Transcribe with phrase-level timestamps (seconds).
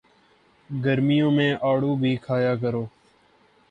[0.69, 2.85] گرمیوں میں آڑو بھی کھایا کرو